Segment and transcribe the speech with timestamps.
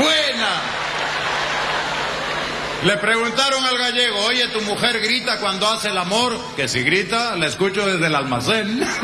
[0.00, 0.60] Buena.
[2.84, 7.34] Le preguntaron al gallego, oye, tu mujer grita cuando hace el amor, que si grita,
[7.36, 8.86] la escucho desde el almacén.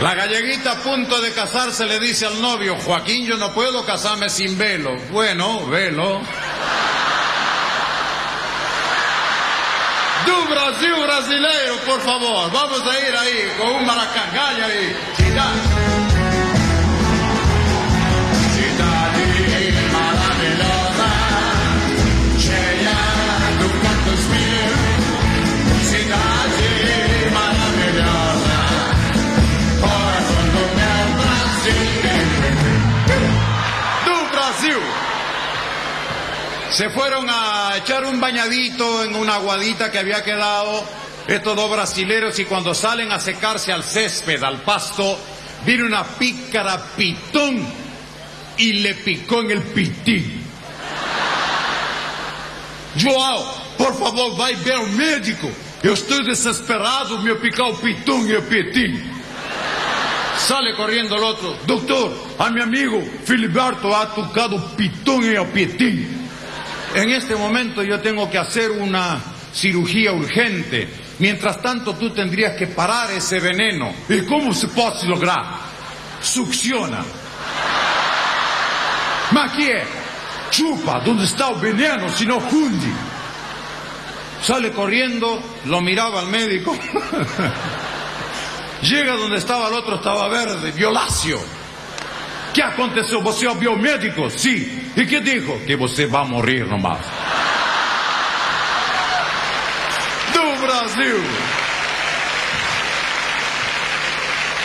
[0.00, 4.30] La galleguita a punto de casarse le dice al novio, Joaquín, yo no puedo casarme
[4.30, 4.96] sin velo.
[5.10, 6.22] Bueno, velo.
[10.38, 12.48] Du Brasil brasileiro, por favor.
[12.52, 14.96] Vamos a ir ahí con un maracangallo ahí.
[15.16, 15.60] Cidade.
[15.60, 15.97] Cidade
[36.78, 40.84] Se fueron a echar un bañadito en una aguadita que había quedado
[41.26, 45.18] estos dos brasileros y cuando salen a secarse al césped, al pasto,
[45.66, 47.66] viene una pícara pitón
[48.58, 50.40] y le picó en el pitín.
[52.96, 55.50] Joao, por favor, vai ver ao médico.
[55.82, 59.02] Eu estou desesperado, me picou o pitón y el pitín.
[60.38, 61.58] Sale corriendo el otro.
[61.66, 66.17] Doctor, a mi amigo Filiberto ha tocado pitón y el pitín.
[66.94, 69.20] En este momento yo tengo que hacer una
[69.52, 70.88] cirugía urgente.
[71.18, 73.92] Mientras tanto tú tendrías que parar ese veneno.
[74.08, 75.44] ¿Y cómo se puede lograr?
[76.20, 77.04] Succiona.
[79.32, 79.82] ¿Ma qué?
[80.50, 82.88] Chupa, ¿dónde está el veneno si no funde?
[84.42, 86.76] Sale corriendo, lo miraba al médico.
[88.82, 91.57] Llega donde estaba el otro, estaba verde, violáceo.
[92.58, 93.22] ¿Qué aconteceu?
[93.22, 94.28] Você é o biomédico?
[94.30, 94.66] Sim.
[94.96, 95.60] E que dijo?
[95.64, 96.98] Que você vai morrer nomás.
[100.32, 101.22] Do Brasil.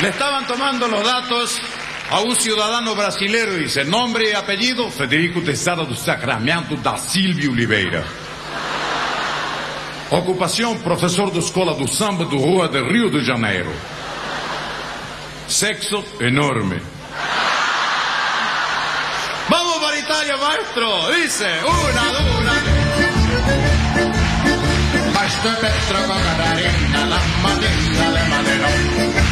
[0.00, 1.60] Le estaban tomando los datos
[2.10, 8.06] a un ciudadano brasileiro dice nombre y apellido Federico Tessada do Sacramento da Silvia Oliveira.
[10.10, 13.70] Ocupação professor da escola do samba do Rua de Rio de Janeiro.
[15.46, 17.01] Sexo enorme.
[20.52, 21.10] Maestro.
[21.14, 22.02] Dice, una,
[22.38, 22.80] una.
[25.42, 28.68] È Petro con Catarina, la mattina le madero,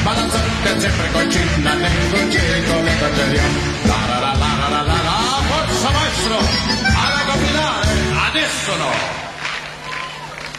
[0.02, 3.42] balanzante sempre concina, nel giro le cogerio.
[3.84, 6.36] La la la la la la la la, forza maestro,
[6.84, 7.88] alla combinare,
[8.28, 8.90] Adesso no.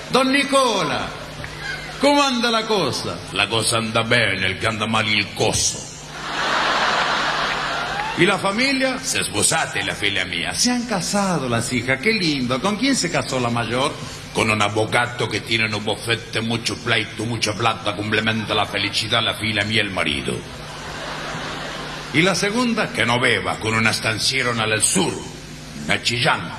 [0.07, 1.09] Don Nicola,
[1.99, 3.17] come anda la cosa?
[3.31, 5.90] La cosa anda bene, il che anda male il coso.
[8.21, 8.99] ¿Y la familia?
[8.99, 12.61] Se sposate la figlia mia, Se han casado las hijas, qué lindo.
[12.61, 13.91] ¿Con quién se casó la mayor?
[14.31, 19.33] con un avvocato che tiene un buffette, mucho pleito, mucha plata, complementa la felicità la
[19.33, 20.39] figlia mia e il marito.
[22.13, 22.91] ¿Y la segunda?
[22.91, 25.19] Che non beva, con una stanziera nel sur,
[25.87, 26.49] a Chillán.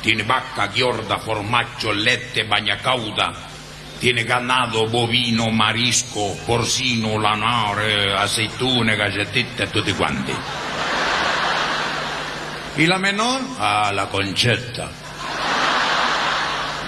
[0.00, 3.32] Tiene vacca, ghiorda, formaggio, lette, bagnacauda.
[4.06, 10.32] Tiene ganado, bovino, marisco, porcino, lanare, aceitune, galletette e tutti quanti.
[12.76, 13.40] ¿Y la menor?
[13.58, 14.88] Ah, la concetta.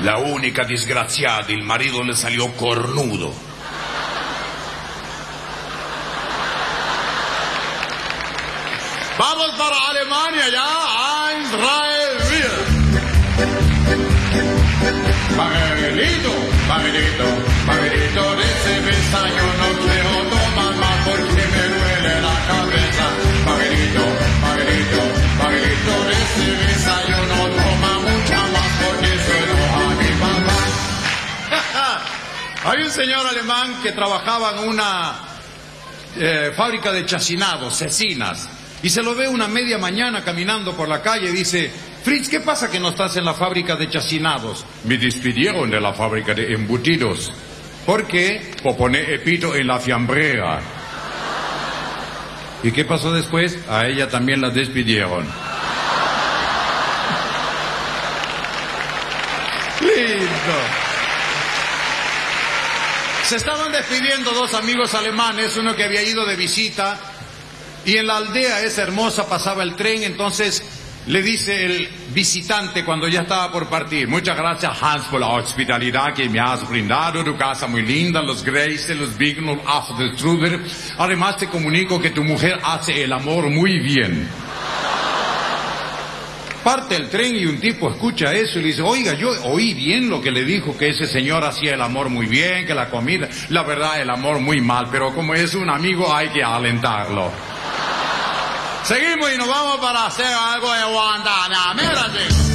[0.02, 3.34] La unica disgraziata, il marito le salió cornudo.
[9.18, 11.50] Vamos para Alemania ya, Eins,
[16.88, 17.24] pagarito,
[17.66, 23.04] pagarito de cerveza, yo no quiero tomar más porque me duele la cabeza.
[23.44, 24.04] Pagarito,
[24.40, 25.00] pagarito,
[25.38, 30.60] pagarito de cerveza, yo no tomo mucha más porque suelo a mi mamá.
[32.64, 35.14] Hay un señor alemán que trabajaba en una
[36.16, 38.48] eh, fábrica de chacinados, cecinas,
[38.82, 41.70] y se lo ve una media mañana caminando por la calle y dice,
[42.04, 44.64] Fritz, ¿qué pasa que no estás en la fábrica de chacinados?
[44.84, 47.32] Me despidieron de la fábrica de embutidos.
[47.84, 48.52] ¿Por qué?
[48.62, 50.60] Por poner epito en la fiambrera.
[52.62, 53.58] ¿Y qué pasó después?
[53.68, 55.26] A ella también la despidieron.
[59.80, 60.58] Lindo.
[63.24, 66.98] Se estaban despidiendo dos amigos alemanes, uno que había ido de visita
[67.88, 70.62] y en la aldea esa hermosa pasaba el tren, entonces
[71.06, 76.12] le dice el visitante cuando ya estaba por partir, muchas gracias Hans por la hospitalidad
[76.12, 80.60] que me has brindado, tu casa muy linda, los Grace, los Bignos, After Truder.
[80.98, 84.28] Además te comunico que tu mujer hace el amor muy bien.
[86.62, 90.10] Parte el tren y un tipo escucha eso y le dice, oiga, yo oí bien
[90.10, 93.30] lo que le dijo, que ese señor hacía el amor muy bien, que la comida,
[93.48, 97.32] la verdad, el amor muy mal, pero como es un amigo hay que alentarlo.
[98.88, 102.47] Seguimos y nos vamos para hacer algo de Guantanamera, chicos.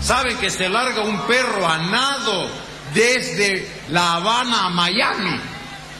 [0.00, 2.48] Saben que se larga un perro a nado
[2.92, 5.40] desde La Habana a Miami.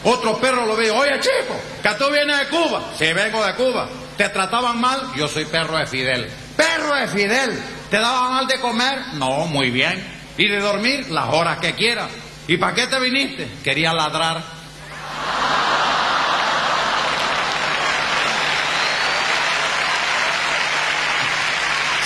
[0.04, 2.92] Otro perro lo ve, oye chico, que tú vienes de Cuba.
[2.96, 3.88] Sí, vengo de Cuba.
[4.16, 5.12] ¿Te trataban mal?
[5.16, 6.30] Yo soy perro de Fidel.
[6.56, 7.58] Perro de Fidel.
[7.90, 8.98] ¿Te daban mal de comer?
[9.14, 10.04] No, muy bien.
[10.36, 11.10] ¿Y de dormir?
[11.10, 12.10] Las horas que quieras.
[12.46, 13.48] ¿Y para qué te viniste?
[13.64, 14.55] Quería ladrar.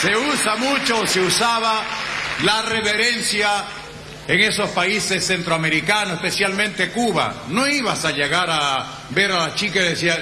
[0.01, 1.83] Se usa mucho, se usaba
[2.43, 3.51] la reverencia
[4.27, 7.35] en esos países centroamericanos, especialmente Cuba.
[7.49, 10.17] No ibas a llegar a ver a la chica y decía,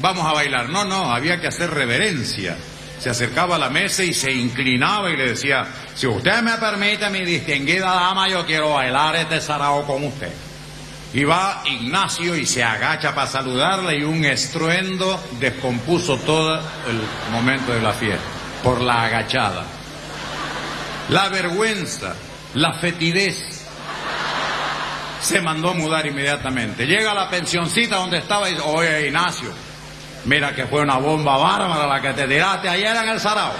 [0.00, 0.70] vamos a bailar.
[0.70, 2.56] No, no, había que hacer reverencia.
[2.98, 7.10] Se acercaba a la mesa y se inclinaba y le decía, si usted me permite,
[7.10, 10.32] mi distinguida dama, yo quiero bailar este sarao con usted.
[11.12, 17.74] Y va Ignacio y se agacha para saludarle y un estruendo descompuso todo el momento
[17.74, 19.64] de la fiesta por la agachada.
[21.10, 22.14] La vergüenza,
[22.54, 23.66] la fetidez.
[25.20, 26.86] Se mandó a mudar inmediatamente.
[26.86, 29.50] Llega a la pensioncita donde estaba y dice, oye Ignacio,
[30.26, 33.52] mira que fue una bomba bárbara la que te tiraste ayer en el Sarao.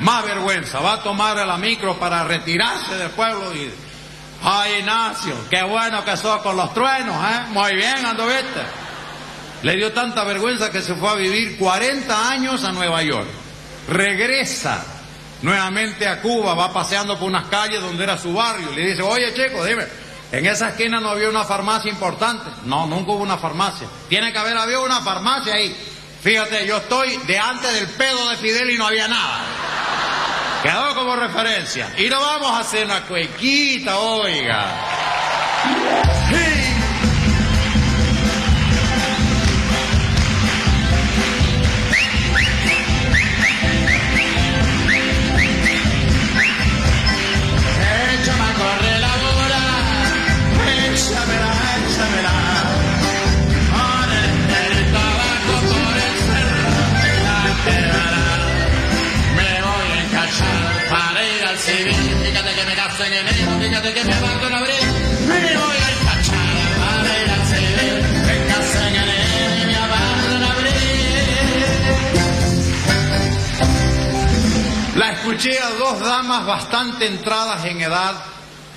[0.00, 3.70] Más vergüenza, va a tomar la micro para retirarse del pueblo y...
[4.40, 7.40] Ay Ignacio, qué bueno que sos con los truenos, ¿eh?
[7.48, 8.60] Muy bien, anduviste.
[9.62, 13.28] Le dio tanta vergüenza que se fue a vivir 40 años a Nueva York
[13.88, 14.84] regresa
[15.42, 19.32] nuevamente a Cuba, va paseando por unas calles donde era su barrio, le dice, oye
[19.34, 19.86] chico, dime,
[20.30, 22.50] en esa esquina no había una farmacia importante.
[22.64, 23.88] No, nunca hubo una farmacia.
[24.08, 25.74] Tiene que haber habido una farmacia ahí.
[26.22, 29.44] Fíjate, yo estoy de antes del pedo de Fidel y no había nada.
[30.62, 31.94] Quedó como referencia.
[31.96, 36.07] Y nos vamos a hacer una cuequita, oiga.
[63.00, 64.74] En enero, fíjate que me en abril.
[74.96, 78.14] La escuché a dos damas bastante entradas en edad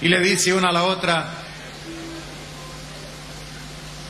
[0.01, 1.27] y le dice una a la otra,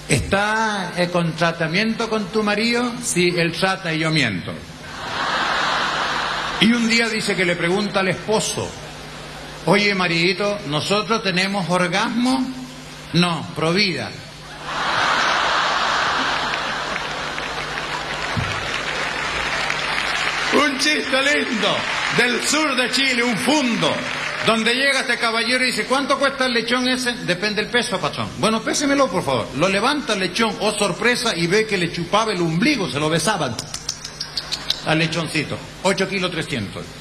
[0.09, 2.91] ¿está eh, con tratamiento con tu marido?
[3.01, 4.51] Sí, él trata y yo miento.
[6.59, 8.69] Y un día dice que le pregunta al esposo,
[9.65, 12.45] oye maridito, ¿nosotros tenemos orgasmo?
[13.13, 14.11] No, provida.
[20.53, 21.75] Un chiste lindo
[22.17, 23.93] del sur de Chile, un fundo,
[24.45, 27.13] donde llega este caballero y dice, ¿cuánto cuesta el lechón ese?
[27.13, 28.27] Depende del peso, patrón.
[28.37, 29.47] Bueno, pésemelo, por favor.
[29.55, 33.09] Lo levanta el lechón, oh sorpresa, y ve que le chupaba el ombligo, se lo
[33.09, 33.55] besaban
[34.85, 35.57] al lechoncito.
[35.83, 37.00] 8 kilos 300.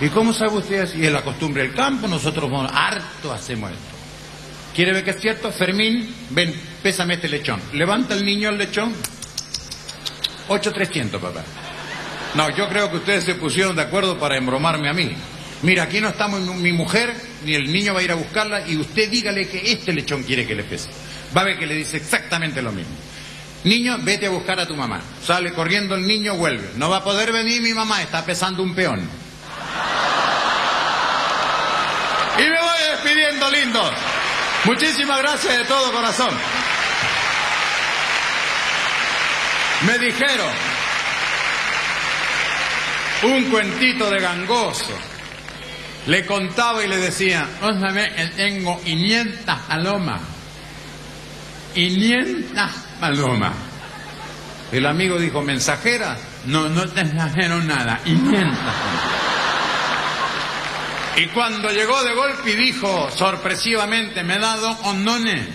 [0.00, 1.04] ¿Y cómo sabe usted así?
[1.04, 3.82] Es la costumbre del campo, nosotros harto hacemos esto.
[4.74, 5.52] ¿Quiere ver que es cierto?
[5.52, 7.60] Fermín, ven, pésame este lechón.
[7.74, 8.94] Levanta el niño al lechón.
[10.48, 11.42] 8,300, papá.
[12.34, 15.14] No, yo creo que ustedes se pusieron de acuerdo para embromarme a mí.
[15.62, 17.14] Mira, aquí no estamos mi mujer,
[17.44, 20.46] ni el niño va a ir a buscarla, y usted dígale que este lechón quiere
[20.46, 20.88] que le pese.
[21.36, 22.94] Va a ver que le dice exactamente lo mismo.
[23.64, 25.02] Niño, vete a buscar a tu mamá.
[25.22, 26.70] Sale corriendo el niño, vuelve.
[26.76, 29.06] No va a poder venir mi mamá, está pesando un peón.
[32.38, 32.60] Y me
[33.38, 33.92] lindos.
[34.64, 36.34] Muchísimas gracias de todo corazón.
[39.86, 40.50] Me dijeron
[43.22, 44.98] un cuentito de gangoso.
[46.06, 50.20] Le contaba y le decía, ósame que tengo 500 palomas.
[51.74, 53.52] 500 palomas.
[54.72, 56.16] El amigo dijo, ¿mensajera?
[56.46, 58.00] No, no te mensajeron nada.
[58.04, 59.39] 500 palomas.
[61.16, 65.46] Y cuando llegó de golpe y dijo sorpresivamente, me da dos condones.